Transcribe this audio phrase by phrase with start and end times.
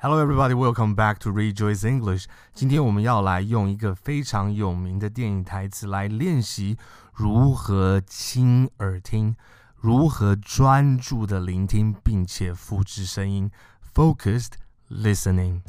[0.00, 0.54] Hello, everybody.
[0.54, 2.26] Welcome back to Rejoice English.
[2.54, 6.78] 今天我们要来用一个非常有名的电影台词来练习
[7.12, 9.34] 如何亲耳听，
[9.74, 13.50] 如何专注的聆听，并且复制声音。
[13.92, 14.52] Focused
[14.88, 15.62] listening.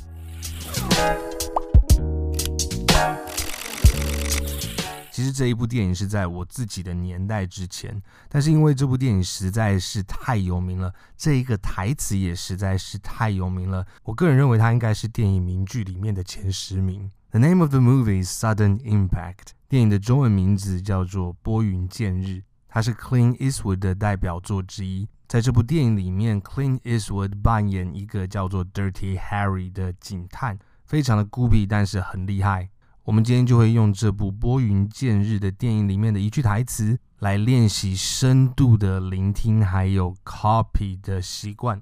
[5.20, 13.86] 其实这一部电影是在我自己的年代之前，但是因为这部电影实在是太有名了，这一个台词也实在是太有名了。
[14.04, 17.12] 我个人认为它应该是电影名句里面的前十名。
[17.32, 19.50] The name of the movie is Sudden Impact。
[19.68, 22.28] 电影的中文名字叫做《拨云见日》，
[22.70, 25.10] 它是 Clint Eastwood 的代表作之一。
[25.28, 32.70] 在这部电影里面，Clint Eastwood 扮演一个叫做 Dirty Harry 的警探，非常的孤僻，但是很厉害。
[33.06, 41.82] 我们今天就会用这部《拨云见日》的电影里面的一句台词来练习深度的聆听，还有 copy 的习惯。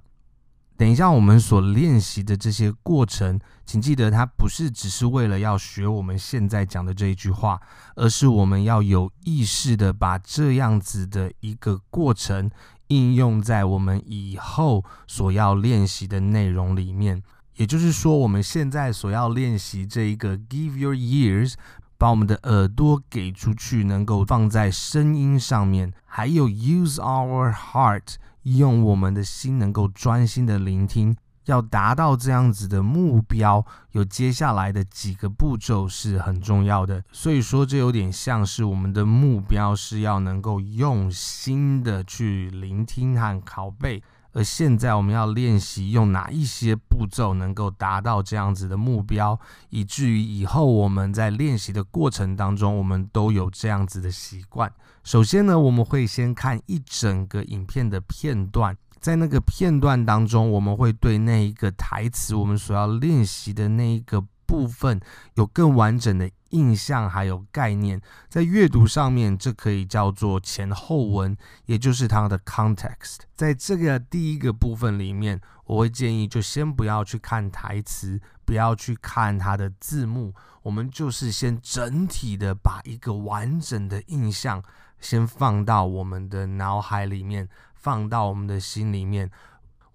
[0.77, 7.60] 等一下，我们所练习的这些过程，请记得它不是只是为了要学我们现在讲的这一句话，
[7.95, 12.49] 而是我们要有意识的把这样子的一个过程
[12.88, 17.21] 应用在我们以后所要练习的内容里面。
[17.58, 21.54] 也就是说，我们现在所要练习这一个 give your ears，
[21.98, 31.18] 把我们的耳朵给出去，能够放在声音上面；还有 use our heart，用我们的心能够专心的聆听。
[31.46, 37.02] 要达到这样子的目标，有接下来的几个步骤是很重要的。
[37.13, 44.04] 所以说，这有点像是我们的目标是要能够用心的去聆听和拷贝。
[44.38, 49.40] 而现在我们要练习用哪一些步骤能够达到这样子的目标，
[49.71, 54.71] 以至于以后我们在练习的过程当中，我们都有这样子的习惯。
[55.04, 65.01] 首先呢，我们会先看一整个影片的片段，在那个片段当中，我们会对那一个台词，我们所要练习的那一个部分
[65.34, 71.35] 有更完整的印象还有概念，在阅读上面，这可以叫做前后文，
[71.66, 73.19] 也就是它的 context。
[73.35, 80.33] 在这个第一个部分里面，我会建议就先不要去看台词，不要去看它的字幕，
[80.63, 84.63] 我们就是先整体的把一个完整的印象
[84.99, 89.29] 先放到我们的脑海里面，放到我们的心里面。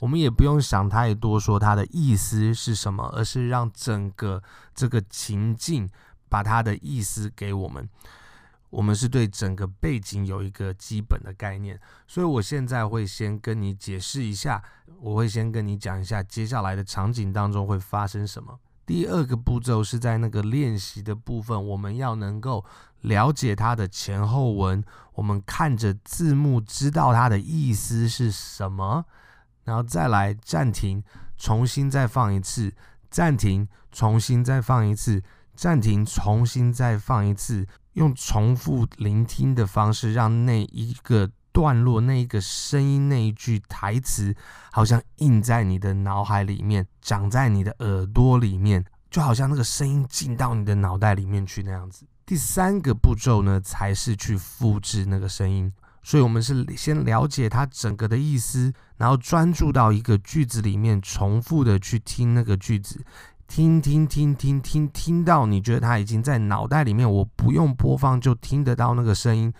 [0.00, 4.42] 我们也不用想太多，说它的意思是什么，而是让整个
[4.74, 5.88] 这个情境。
[6.32, 7.86] 把它的意思给我们，
[8.70, 14.62] 我们是对整个背景有一个基本的概念，所以我现在会先跟你解释一下，
[14.98, 18.58] 我会先跟你讲一下接下来的场景当中会发生什么。
[18.86, 22.64] 第二个步骤是在那个练习的部分，我们要能够
[23.02, 24.82] 了解它的前后文，
[25.12, 29.04] 我们看着字幕知道它的意思是什么，
[29.64, 31.04] 然后再来暂停，
[31.36, 32.72] 重新再放一次，
[33.10, 35.22] 暂停，重新再放一次。
[35.62, 44.34] 暂停，重新再放一次，用重复聆听的方式，让那一个段落、那一个声音、那一句台词，
[44.72, 52.04] 好像印在你的脑海里面，长在你的耳朵里面，就好像那个声音进到你的脑袋里面去那样子。
[52.26, 55.72] 第三个步骤呢，才是去复制那个声音。
[56.04, 63.04] 所以，我们是先了解它整个的意思，然后专注到一个句子里面，重复的去听那个句子。
[63.54, 69.52] 听听听听听，听到你觉得它已经在脑袋里面，我不用播放就听得到那个声音，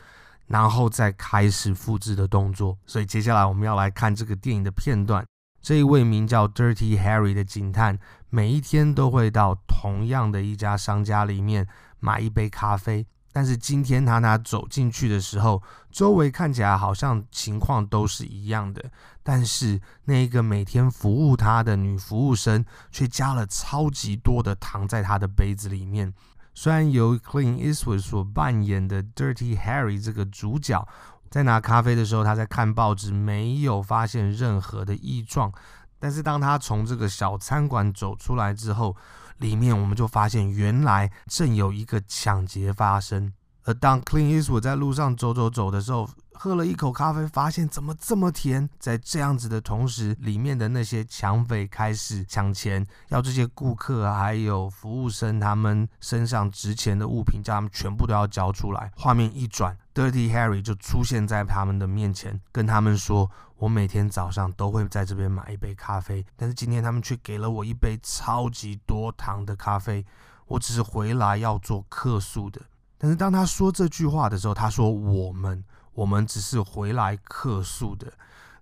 [0.47, 2.79] 然后再开始复制的动作。
[2.87, 5.23] 所以接下来我们要来看这个电影的片段。
[5.61, 7.99] 这一位名叫 Dirty Harry 的警探，
[8.31, 11.69] 每一天都会到同样的一家商家里面
[12.01, 13.07] 买一杯咖啡。
[13.35, 18.91] 但是今天他拿走进去的时候，周围看起来好像情况都是一样的，
[19.23, 26.13] 但是那一个每天服务他的女服务生却加了超级多的糖在他的杯子里面。
[26.55, 30.87] 虽然由 Clint Eastwood 所扮演的 Dirty Harry 这个主角
[31.31, 35.51] 在拿咖啡的时候，他在看报纸，没有发现任何的异状，
[35.99, 38.95] 但是当他从这个小餐馆走出来之后，
[39.39, 43.33] 里面我们就发现，原来正有一个抢劫发生。
[43.65, 46.07] 而当 Clint Eastwood 在路上走走走的时候，
[46.43, 48.69] 喝了一口咖啡，发现怎么这么甜。
[48.81, 58.91] 在这样子的同时，里面的那些抢匪开始抢钱，要这些顾客还有服务生他们身上值钱的物品，叫他们全部都要交出来。
[58.97, 63.31] 画面一转，Dirty Harry 就出现在他们的面前，跟他们说。
[63.59, 70.05] 我每天早上都会在这边买一杯咖啡，但是今天他们却给了我一杯超级多糖的咖啡。
[70.49, 72.61] 我只是回来要做客诉的。
[72.99, 78.13] 但是当他说这句话的时候，他说我们，我们只是回来客诉的。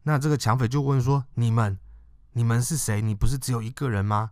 [0.02, 1.78] 那这个抢匪就问说：你们，
[2.32, 3.00] 你们是谁？
[3.02, 4.30] 你不是只有一个人吗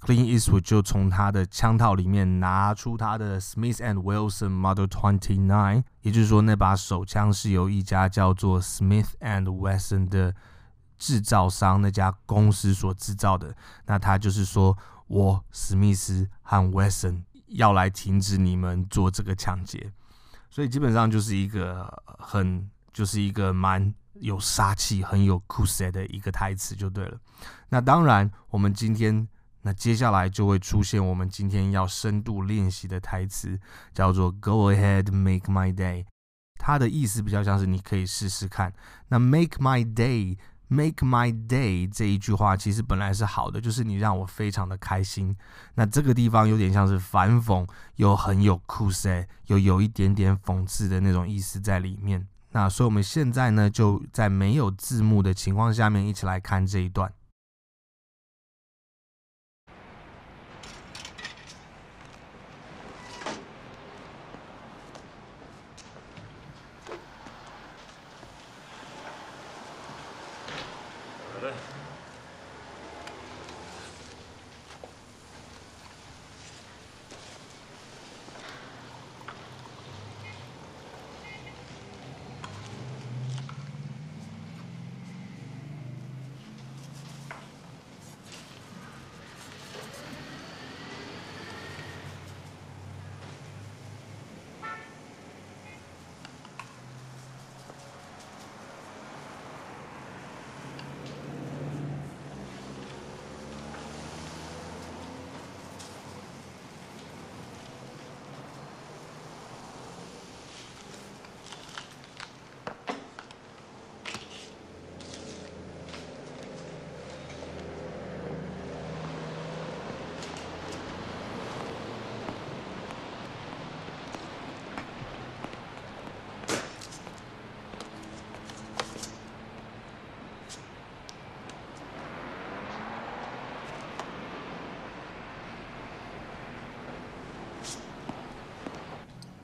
[0.00, 10.34] Clean Eastwood 就从他的枪套里面拿出他的 Smith and Wilson Model Twenty Nine，也就是说，那把手枪是由一家叫做 Smith and Wesson 的
[10.96, 13.54] 制造商那家公司所制造的。
[13.84, 19.92] 那他就是说，我史密斯和 Wesson 要来停止你们做这个抢劫。
[20.50, 21.86] 所以基本上就是一个
[22.18, 27.18] 很，就是一个蛮有杀气、很有酷帅的一个台词就对了。
[27.68, 29.26] 那当然，我们今天
[29.62, 33.58] 那接下来就会出现我们今天要深度练习的台词，
[33.94, 36.04] 叫做 “Go ahead, make my day”。
[36.58, 38.74] 它的意思比较像是你可以试试看。
[39.08, 40.36] 那 “make my day”。
[40.72, 45.36] Make my day 这一句话其实本来是好的，就是你让我非常的开心。
[45.74, 52.24] 那这个地方有点像是反讽，又很有酷帅，又有一点点讽刺的那种意思在里面。
[52.52, 57.12] 那所以我们现在呢，就在没有字幕的情况下面，一起来看这一段。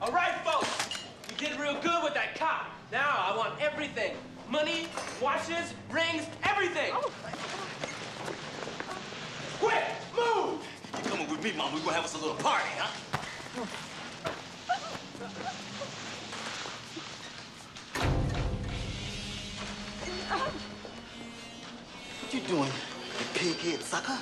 [0.07, 0.87] All right, folks,
[1.29, 2.67] you did real good with that cop.
[2.93, 4.15] Now I want everything.
[4.49, 4.87] Money,
[5.21, 6.93] watches, rings, everything.
[6.93, 7.11] Oh.
[9.59, 9.83] Quick,
[10.15, 10.65] move!
[10.95, 11.73] You coming with me, Mom.
[11.73, 12.87] We're gonna have us a little party, huh?
[22.21, 24.17] What you doing, you pighead sucker?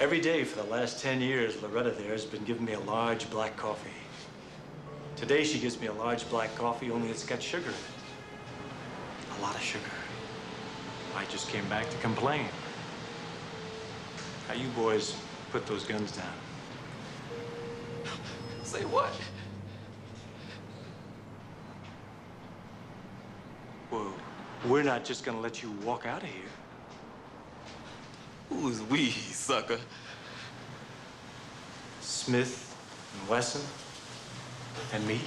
[0.00, 3.28] Every day for the last 10 years, Loretta there has been giving me a large
[3.28, 3.90] black coffee.
[5.14, 9.38] Today she gives me a large black coffee, only it's got sugar in it.
[9.38, 9.84] A lot of sugar.
[11.14, 12.46] I just came back to complain.
[14.48, 15.14] How you boys
[15.52, 16.32] put those guns down?
[18.62, 19.12] Say what?
[23.90, 24.14] Whoa,
[24.66, 26.48] We're not just gonna let you walk out of here.
[28.60, 29.78] Who's we, sucker?
[32.02, 32.76] Smith
[33.18, 33.62] and Wesson
[34.92, 35.18] and me.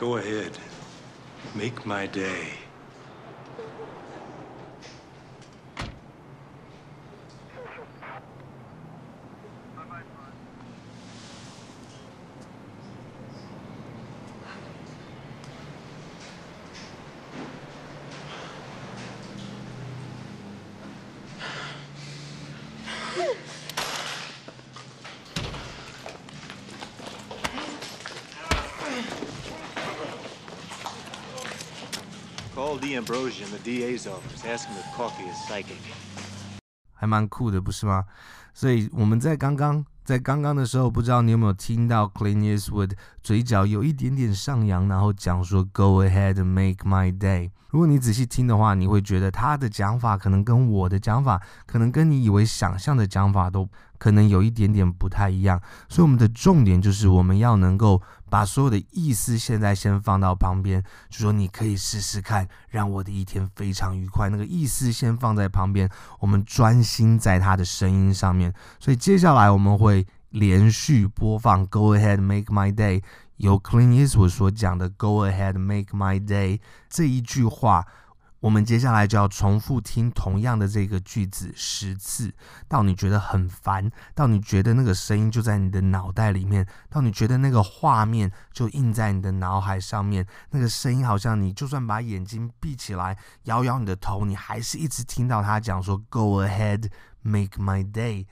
[0.00, 0.56] Go ahead.
[1.54, 2.69] Make my day.
[32.54, 34.44] Call D'Ambrosio in the DA's office.
[34.44, 35.78] Ask him if coffee is psychic.
[36.92, 38.04] 还蛮酷的，不是吗？
[38.52, 42.90] 所以我们在刚刚在刚刚的时候，不知道你有没有听到 Clint Eastwood
[43.22, 47.52] 嘴角有一点点上扬，然后讲说 “Go ahead and make my day”。
[47.68, 55.62] 如果你仔细听的话，你会觉得他的讲法可能跟我的讲法，可能跟你以为想象的讲法都可能有一点点不太一样。
[55.88, 64.30] 所以我们的重点就是我们要能够把所有的意思现在先放到旁边，就说你可以试试看，让我的一天非常愉快。
[64.30, 68.54] 那个意思先放在旁边，我们专心在他的声音上面。
[68.78, 73.02] 所以接下来我们会连续播放 “Go ahead, make my day”。
[73.38, 76.60] 由 Clint Eastwood 所讲的 “Go ahead, make my day”
[76.90, 77.86] 这一句话，
[78.40, 82.32] 我们接下来就要重复听同样的这个句子十次，
[82.66, 98.24] 到你觉得很烦，到你觉得那个声音就在你的脑袋里面，到你觉得那个画面就印在你的脑海上面，那个声音好像你就算把眼睛闭起来，摇摇你的头，你还是一直听到他讲说 “Go ahead, make my day”，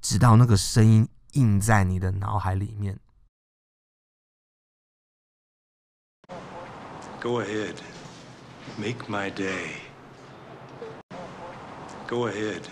[0.00, 2.98] 直到那个声音印在你的脑海里面。
[7.20, 7.74] Go ahead,
[8.78, 9.72] make my day.
[12.06, 12.68] Go ahead,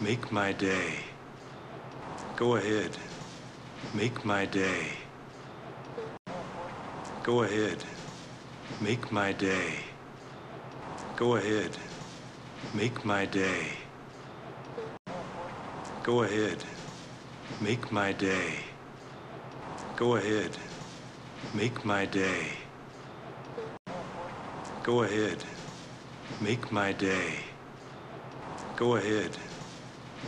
[0.00, 0.98] make my day.
[2.36, 2.96] Go ahead,
[3.94, 4.88] make my day.
[7.22, 7.84] Go ahead,
[8.80, 9.78] make my day.
[11.16, 11.76] Go ahead,
[12.74, 13.68] make my day.
[16.02, 16.64] Go ahead,
[17.60, 18.58] make my day.
[19.96, 20.56] Go ahead,
[21.54, 22.65] make my day.
[24.85, 25.39] Go ahead,
[26.41, 27.35] make my day.
[28.75, 29.31] Go ahead,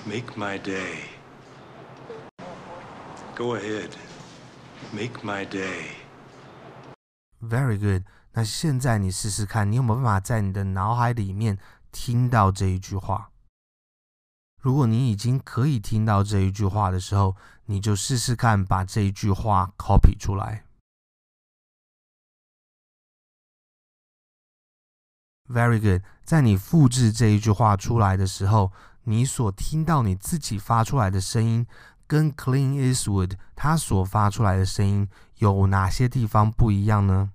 [0.05, 1.09] make my day.
[3.35, 3.89] Go ahead,
[4.91, 5.87] make my day.
[7.41, 8.03] Very good。
[8.33, 11.57] 那现在你试试看，你有没有办法在你的脑海里面
[11.91, 13.29] 听到这一句话？
[14.61, 20.63] 如果你已经可以听到这一句话的时候，你就试试看把这一句话 copy 出来。
[25.48, 28.70] Very good，在你复制这一句话出来的时候，
[29.04, 31.66] 你所听到你自己发出来的声音，
[32.06, 37.30] 跟 Clint Eastwood 他所发出来的声音有哪些地方不一样呢？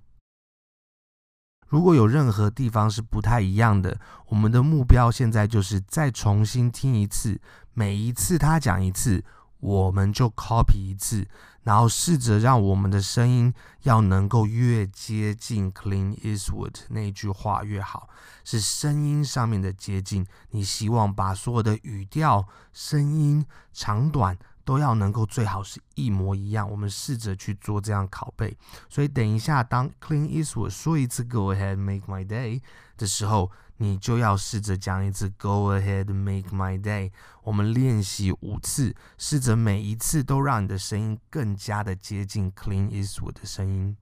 [1.66, 7.40] 如果有任何地方是不太一样的，我们的目标现在就是再重新听一次，
[7.72, 9.24] 每一次他讲一次，
[9.64, 11.26] 我们就 copy 一次。
[11.62, 13.54] 然后试着让我们的声音
[13.84, 18.06] 要能够越接近 Clint Eastwood 那句话越好，
[18.44, 20.26] 是声音上面的接近。
[20.50, 26.70] 你希望把所有的语调、声音长短都要能够最好是一模一样。
[26.70, 28.54] 我们试着去做这样拷贝。
[28.90, 32.60] 所以等一下，当 Clint Eastwood 说一次 “Go ahead, make my day”
[32.98, 37.11] 的时候，你就要试着讲一次 “Go ahead, make my day”。
[37.43, 43.97] 我们练习五次，试着每一次都让你的声音更加的接近 Clint Eastwood 的声音。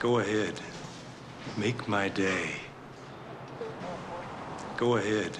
[0.00, 0.54] Go ahead,
[1.56, 2.54] make my day.
[4.76, 5.32] Go ahead,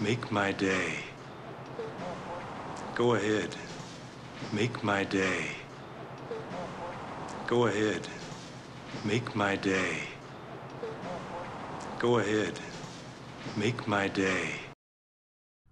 [0.00, 1.04] make my day.
[2.94, 3.50] Go ahead,
[4.52, 5.50] make my day.
[7.46, 8.04] Go ahead,
[9.04, 10.11] make my day.
[12.03, 12.55] Go ahead,
[13.55, 14.55] make my day.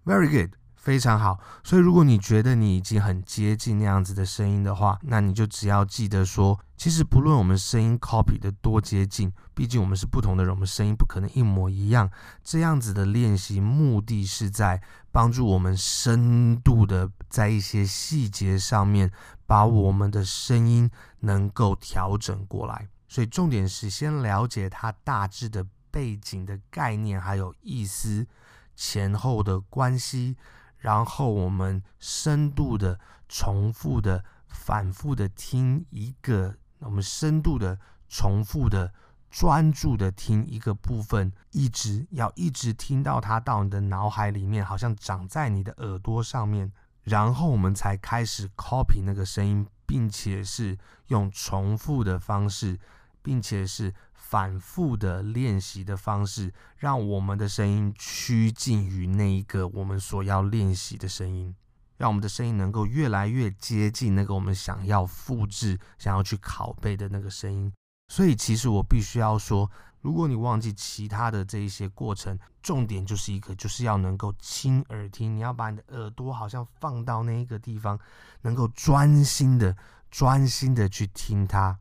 [0.06, 1.38] Very good，非常好。
[1.62, 12.10] 所以，如果你觉得你已经很接近那样子的声音的话，那你就只要记得说，其实不论我们声音 copy 的多接近，毕竟我们是不同的人，我们声音不可能一模一样。
[12.42, 19.12] 这样子的练习目的是在帮助我们深度的在一些细节上面，
[19.46, 22.88] 把我们的声音能够调整过来。
[23.06, 25.66] 所以，重点是先了解它大致的。
[25.92, 28.26] 背景的概念还有意思，
[28.74, 30.36] 前后的关系，
[30.78, 38.94] 然后我们深度的、重复的、反复的听一个，我们深度的、重复的、
[39.30, 46.72] 专注的听一个部分，一直要一直听到它到你的脑海里面，好像长在你的耳朵上面，
[47.02, 52.80] 然后我们才开始 copy 那个声音，并且是用重复的方式，
[53.22, 53.92] 并且是。
[54.22, 61.54] 反复的练习的方式，让我们的声音趋近于那一个我们所要练习的声音，
[61.98, 67.70] 让我们的声音能够越来越接近那个我们想要复制、想要去拷贝的那个声音。
[68.08, 75.34] 所以，其实我必须要说，如果你忘记其他的这一些过程，重点就是一个，就是要能够亲耳听。
[75.36, 77.98] 你要把你的耳朵好像放到那一个地方，
[78.42, 79.76] 能够专心的、
[80.10, 81.78] 专心的去听它。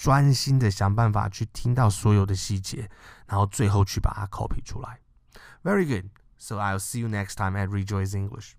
[0.00, 2.90] 专心的想办法去听到所有的细节，
[3.26, 5.00] 然后最后去把它 copy 出来。
[5.62, 6.10] Very good.
[6.38, 8.52] So I'll see you next time at Rejoice English.